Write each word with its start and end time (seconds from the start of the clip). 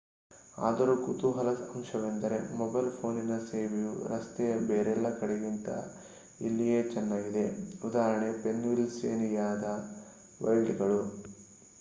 ಆದರೂ 0.57 0.93
ಕುತೂಹಲದ 0.99 1.65
ಅಂಶವೆಂದರೆ 1.71 2.37
ಮೊಬೈಲ್ 2.53 2.89
ಪೋನಿನ 2.95 3.33
ಸೇವೆಯು 3.43 3.91
ರಸ್ತೆಯ 4.07 4.53
ಬೇರೆಲ್ಲ 4.69 5.09
ಕಡೆಗಿಂತ 5.19 5.67
ಇಲ್ಲಿಯೇ 6.41 6.79
ಚೆನ್ನಾಗಿದೆ. 6.89 7.45
ಉದಾಹರಣೆಗೆ 7.83 8.37
ಪೆನ್ಸಿಲ್ವೇನಿಯಾ 8.43 9.47
ವೈಲ್ಡ್‌ಗಳು 10.39 11.01